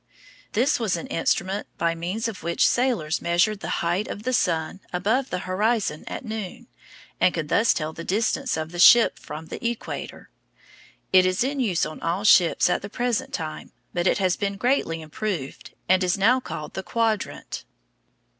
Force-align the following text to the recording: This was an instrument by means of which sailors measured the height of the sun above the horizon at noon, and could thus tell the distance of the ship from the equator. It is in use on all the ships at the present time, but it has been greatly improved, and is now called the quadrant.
This 0.53 0.79
was 0.79 0.95
an 0.95 1.05
instrument 1.09 1.67
by 1.77 1.93
means 1.93 2.27
of 2.27 2.41
which 2.41 2.67
sailors 2.67 3.21
measured 3.21 3.59
the 3.59 3.69
height 3.85 4.07
of 4.07 4.23
the 4.23 4.33
sun 4.33 4.79
above 4.91 5.29
the 5.29 5.37
horizon 5.45 6.05
at 6.07 6.25
noon, 6.25 6.65
and 7.19 7.35
could 7.35 7.49
thus 7.49 7.71
tell 7.71 7.93
the 7.93 8.03
distance 8.03 8.57
of 8.57 8.71
the 8.71 8.79
ship 8.79 9.19
from 9.19 9.45
the 9.45 9.63
equator. 9.63 10.31
It 11.13 11.27
is 11.27 11.43
in 11.43 11.59
use 11.59 11.85
on 11.85 12.01
all 12.01 12.21
the 12.21 12.25
ships 12.25 12.67
at 12.67 12.81
the 12.81 12.89
present 12.89 13.31
time, 13.31 13.73
but 13.93 14.07
it 14.07 14.17
has 14.17 14.35
been 14.35 14.57
greatly 14.57 15.01
improved, 15.03 15.75
and 15.87 16.03
is 16.03 16.17
now 16.17 16.39
called 16.39 16.73
the 16.73 16.81
quadrant. 16.81 17.63